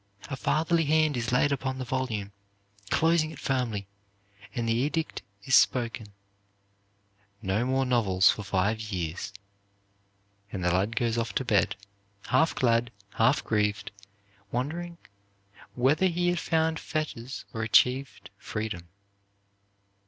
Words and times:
A 0.29 0.35
fatherly 0.35 0.85
hand 0.85 1.15
is 1.15 1.31
laid 1.31 1.51
upon 1.51 1.77
the 1.77 1.85
volume, 1.85 2.31
closing 2.89 3.29
it 3.29 3.37
firmly, 3.37 3.87
and 4.55 4.67
the 4.67 4.73
edict 4.73 5.21
is 5.43 5.53
spoken, 5.53 6.07
'No 7.39 7.65
more 7.67 7.85
novels 7.85 8.31
for 8.31 8.41
five 8.41 8.81
years.' 8.81 9.31
And 10.51 10.65
the 10.65 10.71
lad 10.71 10.95
goes 10.95 11.19
off 11.19 11.35
to 11.35 11.45
bed, 11.45 11.75
half 12.29 12.55
glad, 12.55 12.89
half 13.19 13.43
grieved, 13.43 13.91
wondering 14.51 14.97
whether 15.75 16.07
he 16.07 16.29
has 16.29 16.39
found 16.39 16.79
fetters 16.79 17.45
or 17.53 17.61
achieved 17.61 18.31
freedom. 18.39 18.89